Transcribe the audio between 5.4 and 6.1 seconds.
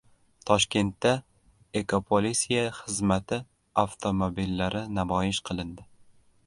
qilindi